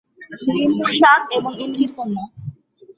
[0.47, 2.23] নিনহুরসাগ এবং এনকির কন্যা।